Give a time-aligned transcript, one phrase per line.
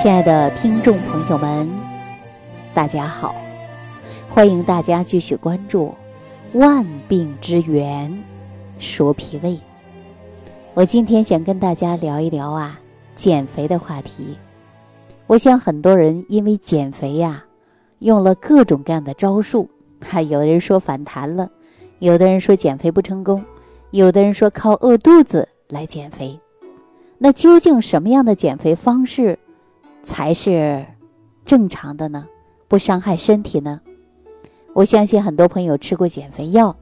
[0.00, 1.68] 亲爱的听众朋友们，
[2.72, 3.34] 大家好！
[4.28, 5.92] 欢迎大家继续关注
[6.58, 8.16] 《万病之源
[8.78, 9.50] 说脾胃》。
[10.74, 12.78] 我今天想跟大家聊一聊啊，
[13.16, 14.38] 减肥的话题。
[15.26, 17.44] 我想很多人因为减肥呀，
[17.98, 19.68] 用了各种各样的招数，
[20.00, 21.50] 还有人说反弹了，
[21.98, 23.44] 有的人说减肥不成功，
[23.90, 26.38] 有的人说靠饿肚子来减肥。
[27.18, 29.36] 那究竟什么样的减肥方式？
[30.02, 30.84] 才是
[31.44, 32.26] 正常的呢，
[32.66, 33.80] 不伤害身体呢。
[34.74, 36.74] 我相信很多朋友吃过减肥药，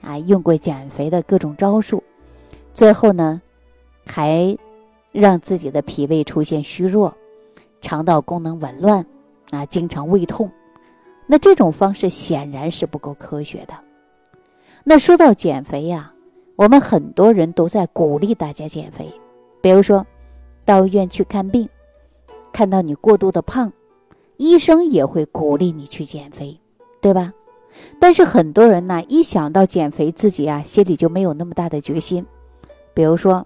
[0.00, 2.02] 啊，用过减肥的各种招数，
[2.72, 3.40] 最后呢，
[4.04, 4.56] 还
[5.12, 7.14] 让自己的脾胃出现虚弱，
[7.80, 9.06] 肠道功能紊乱，
[9.50, 10.50] 啊，经常胃痛。
[11.26, 13.74] 那这种方式显然是不够科学的。
[14.82, 16.12] 那说到减肥呀，
[16.56, 19.10] 我们很多人都在鼓励大家减肥，
[19.62, 20.04] 比如说
[20.64, 21.68] 到医院去看病。
[22.54, 23.72] 看到你过度的胖，
[24.36, 26.56] 医生也会鼓励你去减肥，
[27.00, 27.32] 对吧？
[27.98, 32.24] 但是很多人呢，一想到减肥，自己啊心里就没有那么大的决心。
[32.94, 33.44] 比如说，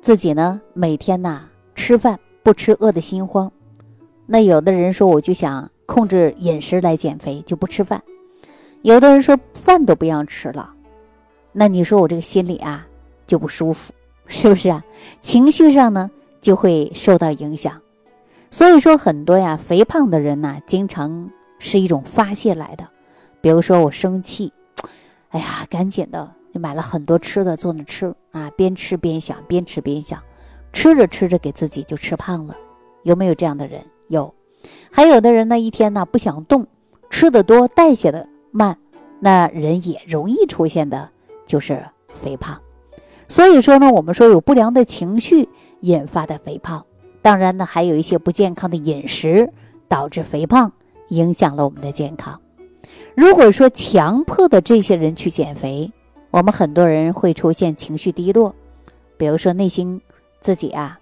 [0.00, 3.52] 自己呢每天呐吃饭不吃饿的心慌，
[4.24, 8.00] 那有的人说我就想控制饮食来减肥，就不吃饭；
[8.80, 10.74] 有的人说饭都不要吃了，
[11.52, 12.86] 那你说我这个心里啊
[13.26, 13.92] 就不舒服，
[14.26, 14.82] 是不是啊？
[15.20, 16.10] 情绪上呢？
[16.44, 17.80] 就会受到影响，
[18.50, 22.86] 所以说很多呀，肥胖的人呢，经常是一种发泄来的。
[23.40, 24.52] 比如说我生气，
[25.30, 30.22] 哎呀，赶紧的就买了很多吃的，坐那吃啊，边吃边想，边吃边想，
[30.70, 32.54] 吃着吃着给自己就吃胖了。
[33.04, 33.80] 有没有这样的人？
[34.08, 34.34] 有。
[34.92, 36.66] 还有的人呢，一天呢不想动，
[37.08, 38.76] 吃的多，代谢的慢，
[39.18, 41.08] 那人也容易出现的
[41.46, 42.60] 就是肥胖。
[43.28, 45.48] 所以说呢，我们说有不良的情绪。
[45.84, 46.86] 引发的肥胖，
[47.20, 49.50] 当然呢，还有一些不健康的饮食
[49.86, 50.72] 导致肥胖，
[51.08, 52.40] 影响了我们的健康。
[53.14, 55.92] 如果说强迫的这些人去减肥，
[56.30, 58.54] 我们很多人会出现情绪低落，
[59.18, 60.00] 比如说内心
[60.40, 60.98] 自己啊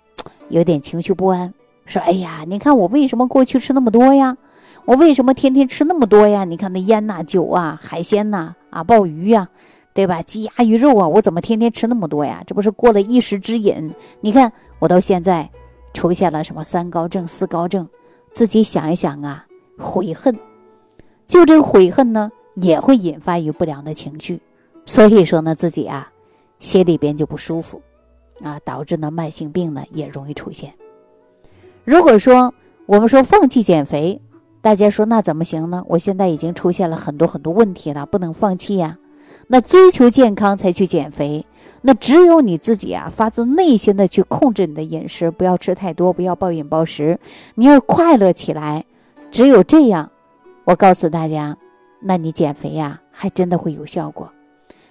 [0.49, 1.55] 有点情绪不安，
[1.87, 4.37] 说：“哎呀，你看我为什么过去吃那么多呀？
[4.85, 6.45] 我为什么天天吃那么多呀？
[6.45, 9.49] 你看那烟呐、酒啊、海鲜呐、啊鲍鱼呀。”
[9.95, 10.23] 对吧？
[10.23, 12.43] 鸡鸭鱼肉啊，我怎么天天吃那么多呀？
[12.47, 13.95] 这不是过了一时之瘾？
[14.21, 15.51] 你看我到现在
[15.93, 17.89] 出现了什么三高症、四高症？
[18.31, 19.47] 自己想一想啊，
[19.79, 20.39] 悔恨，
[21.27, 24.41] 就这个悔恨呢，也会引发于不良的情绪。
[24.87, 26.11] 所以说呢，自己啊，
[26.59, 27.83] 心里边就不舒服，
[28.43, 30.73] 啊，导致呢慢性病呢也容易出现。
[31.85, 32.55] 如果说
[32.87, 34.23] 我们说放弃减肥，
[34.63, 35.85] 大家说那怎么行呢？
[35.87, 38.97] 我现在已经出现了很多很多问题了，不能放弃呀。
[39.49, 41.45] 那追求健康才去减肥，
[41.83, 47.19] 那只有你自己啊，发自内心的去控制你的饮食，不要吃太多，不要暴饮暴食，
[47.55, 48.85] 你要快乐起来。
[49.31, 50.11] 只有这样，
[50.65, 51.57] 我告诉大家，
[52.01, 54.31] 那你减肥呀，还真的会有效果。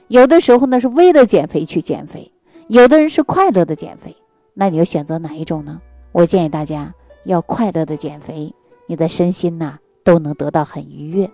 [0.07, 2.31] 有的时候呢，是为了减肥去减肥；
[2.67, 4.16] 有的人是快乐的减肥，
[4.53, 5.79] 那你要选择哪一种呢？
[6.11, 8.53] 我建议大家要快乐的减肥，
[8.88, 11.29] 你的身心呐都能得到很愉悦。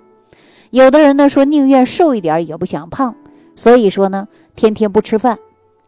[0.70, 3.16] 有的人呢说宁愿瘦一点也不想胖，
[3.56, 5.40] 所以说呢天天不吃饭，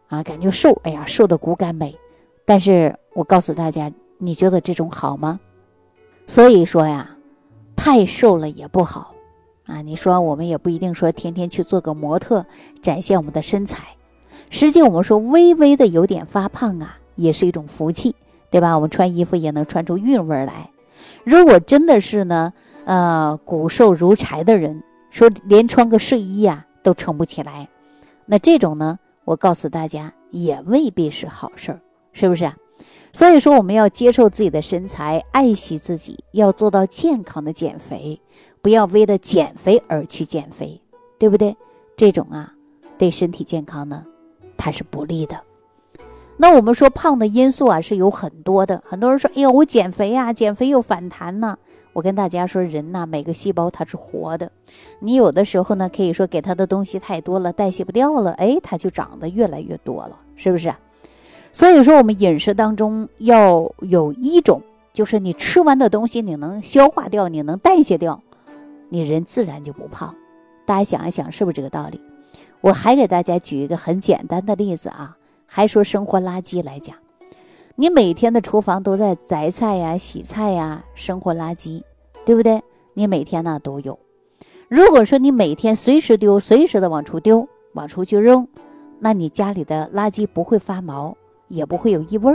[0.08, 1.94] 啊感觉瘦，哎呀瘦的骨感美。
[2.44, 5.38] 但是我告诉大家，你觉得这种好吗？
[6.26, 7.16] 所以说呀，
[7.76, 9.14] 太瘦了也不好，
[9.66, 12.46] 啊你说我们也不一定说天天去做个模特
[12.82, 13.96] 展现我们的身材，
[14.48, 18.14] 实际我们说微微的有点发胖啊，也是一种福气，
[18.50, 18.74] 对吧？
[18.74, 20.70] 我们穿衣服也能穿出韵味来。
[21.24, 22.52] 如果真的是呢？
[22.90, 27.68] 呃，骨瘦如柴的人说，连穿个睡衣呀都撑不起来，
[28.26, 31.80] 那这种呢，我告诉大家也未必是好事儿，
[32.12, 32.52] 是不是？
[33.12, 38.20] 所以说，我们要接受自己的身材，爱惜自己，要做到健康的减肥，
[38.60, 40.82] 不要为了减肥而去减肥，
[41.16, 41.56] 对不对？
[41.96, 42.52] 这种啊，
[42.98, 44.04] 对身体健康呢，
[44.56, 45.40] 它是不利的。
[46.42, 51.58] 那我们说胖的因素啊是有很多的，很多人说，哎呦，我减肥呀，减肥又反弹呢。
[51.92, 54.50] 我跟大家说，人呐，每个细胞它是活的，
[55.00, 60.74] 你有的时候呢，可以说给它的东西太多了，代谢不掉了，哎，它就长得越来越多了，是不是？
[61.52, 64.62] 所以说，我们饮食当中要有一种，
[64.94, 68.22] 就是你吃完的东西，你能消化掉，你能代谢掉，
[68.88, 70.14] 你人自然就不胖。
[70.64, 72.00] 大家想一想，是不是这个道理？
[72.62, 75.18] 我还给大家举一个很简单的例子啊，
[75.52, 76.94] 还说生活垃圾来讲。
[77.74, 81.82] 你每天的厨房都在摘菜呀、洗菜呀，生活垃圾，
[82.24, 82.62] 对不对？
[82.94, 83.98] 你每天呢都有。
[84.68, 88.46] 如果说你每天随时丢、随时的往出丢、往出去扔，
[89.00, 91.16] 那你家里的垃圾不会发毛，
[91.48, 92.32] 也不会有异味，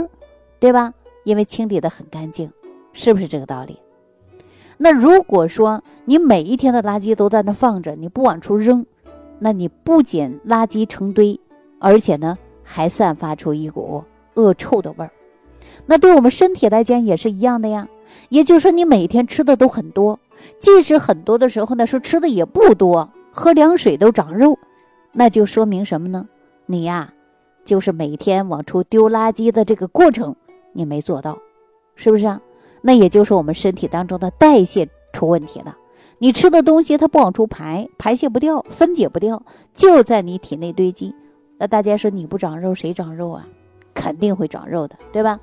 [0.60, 0.92] 对吧？
[1.24, 2.52] 因为清理的很干净，
[2.92, 3.80] 是不是这个道理？
[4.76, 8.84] 那如果说你每一天的垃圾都在那放着，你不往出扔，
[9.38, 11.40] 那你不仅垃圾成堆，
[11.78, 12.36] 而且呢
[12.66, 14.04] 还散发出一股
[14.34, 15.10] 恶臭的味儿。
[15.86, 17.88] 那对我们身体来讲也是一样的呀。
[18.28, 20.18] 也就是说，你每天吃的都很多，
[20.58, 24.58] 即使很多的时候呢，说吃的也不多，喝凉水都长肉，
[25.12, 26.26] 那就说明什么呢？
[26.66, 27.12] 你呀，
[27.64, 30.36] 就是每天往出丢垃圾的这个过程
[30.72, 31.38] 你没做到，
[31.94, 32.40] 是不是啊？
[32.80, 35.76] 那也就是我们身体当中的代谢出问题了。
[36.18, 39.42] 你吃的东西它不往出排，排泄不掉，分解不掉，
[39.74, 41.14] 就在你体内堆积。
[41.58, 43.46] 那大家说你不长肉，谁长肉啊？
[43.94, 45.40] 肯定会长肉的，对吧？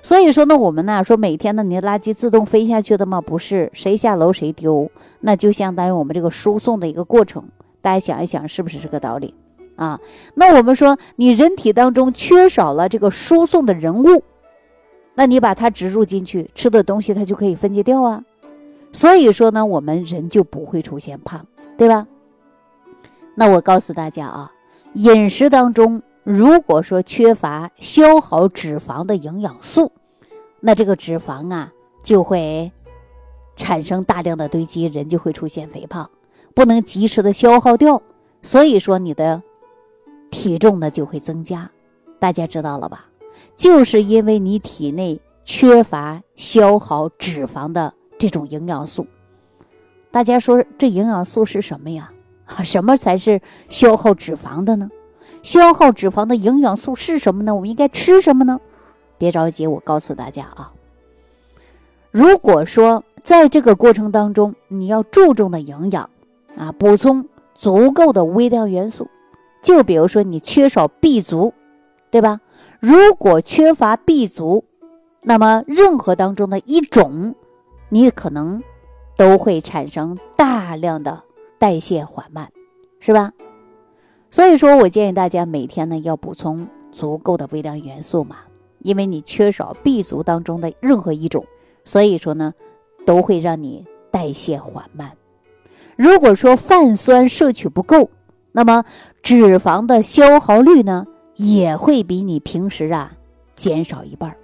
[0.00, 3.20] 所以说呢，我们呢说每天呢，你的垃圾自动飞下去的吗？
[3.20, 4.88] 不是，谁下楼谁丢，
[5.20, 7.42] 那就相当于我们这个输送的一个过程。
[7.82, 9.34] 大家想一想，是不是这个道理
[9.74, 10.00] 啊？
[10.34, 14.22] 那我们说，你人体当中缺少了这个输送的人物，
[15.14, 18.22] 那你把它植入进去，吃的东西它就可以分解掉啊。
[18.92, 21.44] 所以说呢，我们人就不会出现胖，
[21.76, 22.06] 对吧？
[23.34, 24.52] 那我告诉大家啊，
[24.96, 26.02] 饮食当中。
[26.24, 29.92] 如果说缺乏消耗脂肪的营养素，
[30.58, 31.72] 那这个脂肪啊
[32.02, 32.72] 就会
[33.54, 36.10] 产生大量的堆积，人就会出现肥胖，
[36.52, 38.02] 不能及时的消耗掉，
[38.42, 39.40] 所以说你的
[40.32, 41.70] 体重呢就会增加。
[42.18, 43.06] 大家知道了吧？
[43.54, 49.06] 就是因为你体内缺乏消耗脂肪的这种营养素。
[50.10, 52.10] 大家说这营养素是什么呀？
[52.46, 54.90] 啊什么才是消耗脂肪的呢？
[55.42, 57.54] 消耗脂肪的营养素是什么呢？
[57.54, 58.60] 我们应该吃什么呢？
[59.18, 60.72] 别着急，我告诉大家啊。
[62.10, 66.08] 如果说在这个过程当中，你要注重的营养
[66.56, 69.08] 啊，补充足够的微量元素，
[69.62, 71.52] 就比如说你缺少 B 族，
[72.10, 72.40] 对吧？
[72.80, 74.64] 如果缺乏 B 族，
[75.22, 77.34] 那么任何当中的一种，
[77.88, 78.62] 你可能
[79.16, 81.22] 都会产生大量的
[81.58, 82.50] 代谢缓慢，
[83.00, 83.32] 是吧？
[84.30, 88.36] 所以说我建议大家每天呢要补充足够的微量元素嘛，
[88.80, 91.46] 因为你缺少 B 族当中的任何一种，
[91.84, 92.52] 所以说呢
[93.06, 95.12] 都会让你代谢缓慢。
[95.96, 98.10] 如果说泛酸摄取不够，
[98.52, 98.84] 那么
[99.22, 101.06] 脂肪的消耗率呢
[101.36, 103.12] 也会比你平时啊
[103.54, 104.36] 减少一半。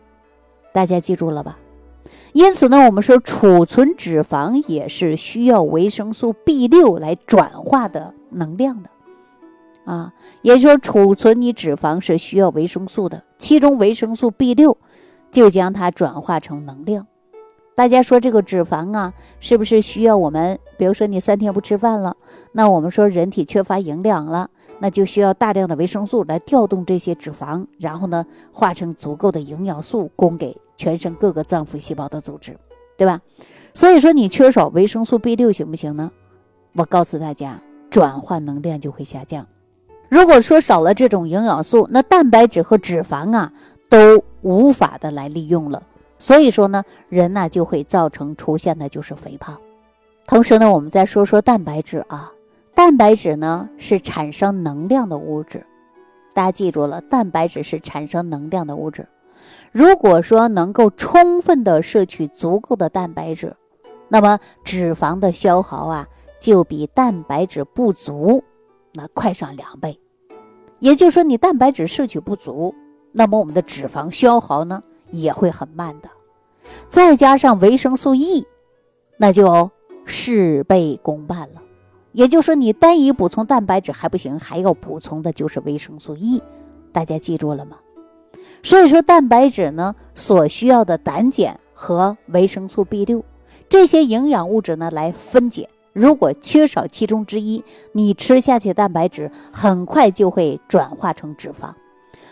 [0.72, 1.58] 大家记住了吧？
[2.32, 8.90] 因此呢，我们说储存脂肪也是需要维生素 B 六来转化的能量的。
[9.84, 10.12] 啊，
[10.42, 14.78] 也就是说，储存你脂肪是需要维生素的，其中维生素 B 六
[15.32, 17.06] 就将它转化成能量。
[17.74, 20.58] 大家说这个脂肪啊，是不是需要我们？
[20.76, 22.16] 比如说你三天不吃饭了，
[22.52, 24.50] 那我们说人体缺乏营养了，
[24.82, 32.58] 那就需要大量的维生素来调动这些脂肪，然后呢化成足够的营养素供给全身各个脏腑细胞的组织，
[32.96, 33.20] 对吧？
[33.74, 36.10] 所以说你缺少维生素 B 六行不行呢？
[36.74, 39.46] 我告诉大家，转化能量就会下降。
[40.08, 43.52] 如果说少了这种营养素，那蛋白质和脂肪啊
[43.88, 45.80] 都无法的来利用了，
[46.18, 49.56] 所以说呢，人呢就会造成出现的就是肥胖。
[50.26, 52.32] 同时呢，我们再说说蛋白质啊，
[52.74, 55.66] 蛋白质呢是产生能量的物质，
[56.32, 59.06] 大家记住了，蛋白质是产生能量的物质。
[59.72, 63.54] 如果说能够充分的摄取足够的蛋白质，
[64.08, 66.06] 那么脂肪的消耗啊
[66.40, 68.42] 就比蛋白质不足
[68.94, 69.98] 那快上两倍。
[70.78, 72.74] 也就是说，你蛋白质摄取不足，
[73.12, 76.08] 那么我们的脂肪消耗呢也会很慢的。
[76.88, 78.46] 再加上维生素 E，
[79.16, 79.70] 那就
[80.04, 81.61] 事倍功半了。
[82.12, 86.42] 也就是说，你单一补充蛋白质还不行，还要补充的就是维生素 E。
[86.92, 87.78] 大家记住了吗？
[88.62, 93.24] 所以说，蛋白质呢所需要的胆碱和维生素 B 六
[93.68, 95.68] 这些营养物质呢来分解。
[95.92, 101.72] 如果缺少其中之一，你吃下去蛋白质很快就会转化成脂肪。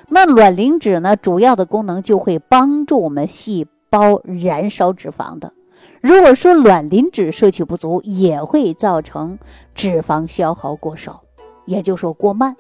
[0.09, 5.53] 那卵磷脂呢，主要的功能就会帮助我们细胞燃烧脂肪的。
[6.01, 9.39] 如果说卵磷脂摄取不足，也会造成
[9.75, 11.23] 脂肪消耗过少，
[11.67, 12.57] 也就是说过慢。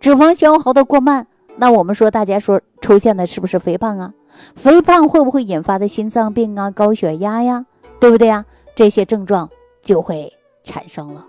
[0.00, 1.26] 脂肪消耗的过慢，
[1.56, 4.14] 那我们说大家说出现的是不是肥胖啊？
[4.54, 7.66] 肥胖会不会引发的心脏病啊、高血压呀，
[8.00, 8.44] 对不对呀？
[8.74, 9.50] 这些症状
[9.82, 10.32] 就会。
[10.64, 11.24] 产生了，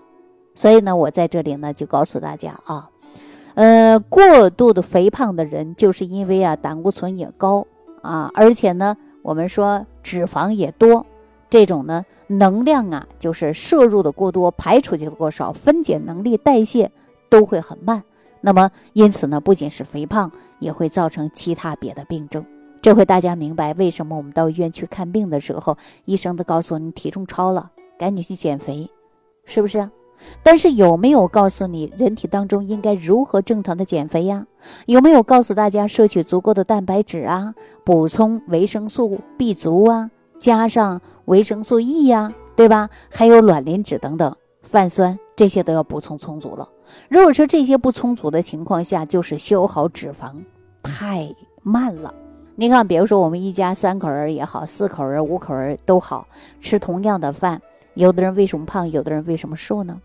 [0.54, 2.90] 所以呢，我在这里呢就告诉大家啊，
[3.54, 7.66] 呃，过度的肥胖的人，就是因为啊胆固醇也高
[8.02, 11.06] 啊，而且呢，我们说脂肪也多，
[11.50, 16.90] 这种呢能量啊就是摄入的过多，排出去的过少，分解能力、代谢
[17.28, 18.02] 都会很慢。
[18.40, 22.46] 那么因此呢，不仅是肥胖，也会造成其他别的病症。
[22.80, 25.76] 这回大家明白为什么我们到医院去看病的时候，
[26.06, 28.88] 医生都告诉你体重超了，赶紧去减肥，
[29.44, 29.90] 是不是？
[30.42, 34.46] 但是有没有告诉你人体当中应该如何正常的减肥呀？
[34.86, 37.54] 有没有告诉大家摄取足够的蛋白质啊，
[37.84, 42.90] 补充维生素 B 族啊，加上维生素 E 呀，对吧？
[43.08, 46.68] 还有卵磷脂等等，泛酸这些都要补充充足了。
[47.08, 50.34] 如果说这些不充足的情况下，就是消耗脂肪
[50.82, 51.32] 太
[51.62, 52.12] 慢了。
[52.56, 56.26] 你看，比如说我们一家三口人也好，四口人、五口人都好，
[56.60, 57.62] 吃同样的饭，
[57.94, 60.00] 有的人为什么胖，有的人为什么瘦呢？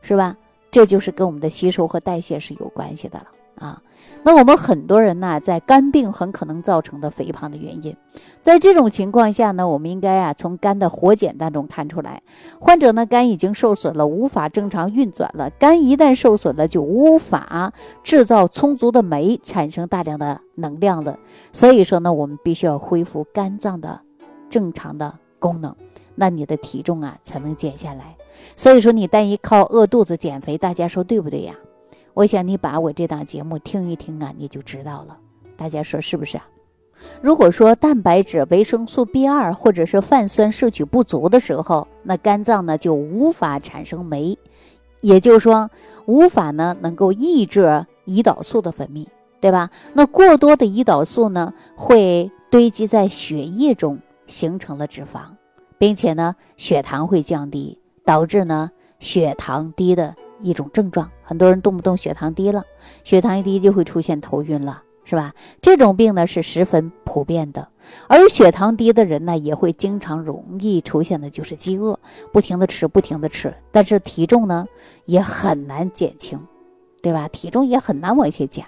[0.00, 0.34] 是吧？
[0.70, 3.82] 这就是跟我们的吸收和代谢是有关系的了啊。
[4.22, 7.96] 那我们很多人呢，在肝病很可能造成的肥胖的原因，
[8.40, 12.22] 在这种情况下呢，我们应该啊从肝的活检当中看出来，
[12.58, 15.50] 患者呢肝已经受损了，无法正常运转了。
[15.58, 21.18] 肝一旦受损了，就无法制造充足的酶，产生大量的能量了。
[21.52, 24.00] 所以说呢，我们必须要恢复肝脏的
[24.48, 25.74] 正常的功能，
[26.14, 28.16] 那你的体重啊才能减下来。
[28.56, 31.54] 所以说，你单依靠饿肚子减肥，大家说对不对呀？
[32.14, 35.18] 我想你把我这档节目听一听啊，你就知道了。
[35.56, 36.46] 大家说是不是啊？
[37.20, 44.38] 如果说蛋白质、维生素 B 二或者是泛酸摄取不足的时候，那肝脏呢就无法产生酶，
[45.00, 45.68] 也就是说
[46.06, 49.06] 无法呢能够抑制胰岛素的分泌，
[49.40, 49.70] 对吧？
[49.92, 55.22] 那过多的胰岛素呢会堆积在血液中，形成了脂肪，
[55.78, 57.78] 并且呢血糖会降低。
[58.06, 62.64] 导致呢血糖低的一种症状，很多人动不动血糖低了，
[63.02, 65.32] 血糖一低就会出现头晕了，是吧？
[65.60, 67.68] 这种病呢是十分普遍的，
[68.08, 71.98] 而血糖低的人呢也会经常容易出现的就是饥饿，
[72.32, 74.66] 不停的吃，不停的吃，但是体重呢
[75.06, 76.38] 也很难减轻，
[77.02, 77.28] 对吧？
[77.28, 78.64] 体重也很难往下减。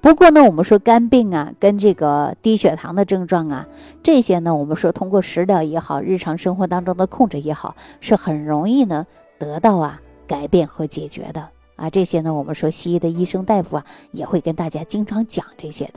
[0.00, 3.66] 不过呢，我们说肝病啊，跟这个低血糖的症状啊，
[4.02, 9.06] 这些呢，我们说通过食疗也好，日常生活当中的控制也好，是很容易呢
[9.38, 11.90] 得到啊改变和解决的啊。
[11.90, 15.94] 这些呢，我们说西医的医生大夫啊，也会跟大家经常讲这些的。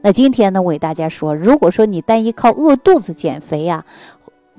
[0.00, 3.84] 那今天呢，我给大家说，如果说你单依靠饿肚子减肥呀，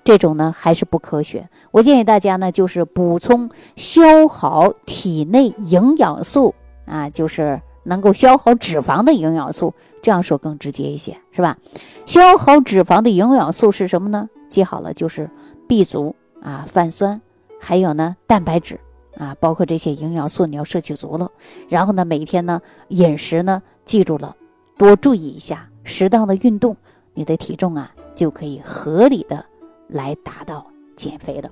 [0.04, 1.50] 这种呢还是不科学。
[1.72, 6.54] 我建议大家呢，就是补充消耗体内营养素
[6.86, 7.60] 啊，就是。
[7.90, 11.58] 能够消耗脂肪的营养素，这样说更直接一些，是吧？
[12.06, 14.28] 消耗脂肪的营养素是什么呢？
[14.50, 15.30] 记好了，就是
[15.70, 17.22] B 族啊，泛酸，
[17.62, 18.78] 还有呢蛋白质
[19.18, 21.32] 啊，包括这些营养素你要摄取足了。
[21.70, 24.36] 然后呢，每天呢饮食呢，记住了，
[24.78, 26.76] 多注意一下，适当的运动，
[27.14, 29.46] 你的体重啊就可以合理的
[29.88, 31.50] 来达到减肥了。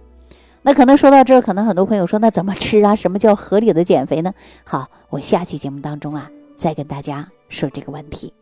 [0.61, 2.95] 那可能说到这儿，可能很多朋友说，那怎么吃啊？
[2.95, 4.33] 什么叫合理的减肥呢？
[4.63, 8.33] 好，我下期节目当中啊，再跟大家说这个问题。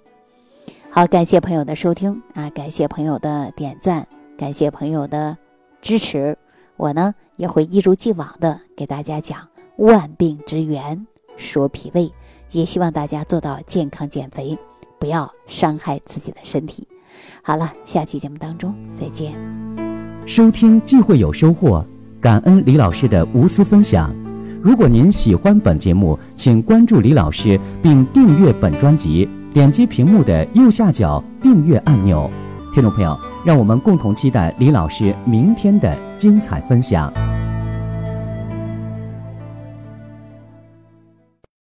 [0.89, 5.38] 好，感谢朋友的收听啊，感谢朋友的点赞，感谢朋友的
[5.82, 6.38] 支持。
[6.77, 9.40] 我呢也会一如既往的给大家讲
[9.78, 12.12] 万病之源，说脾胃，
[12.52, 14.58] 也希望大家做到健康减肥，
[15.00, 16.88] 不要伤害自己的身体。
[17.42, 19.34] 好了，下期节目当中再见。
[20.25, 21.86] 收听既会有收获。
[22.22, 24.10] 感恩李老师的无私分享。
[24.62, 32.32] 如果您喜欢本节目，请关注李老师并订阅本专辑，点击屏幕的右下角订阅按钮。
[32.74, 33.15] 听众朋友，
[33.46, 37.13] 让我们共同期待李老师明天的精彩分享。